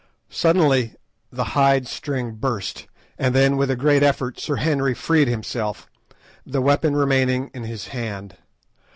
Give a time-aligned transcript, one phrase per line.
[0.31, 0.95] Suddenly
[1.31, 2.87] the hide string burst,
[3.19, 5.87] and then, with a great effort, Sir Henry freed himself,
[6.43, 8.35] the weapon remaining in his hand.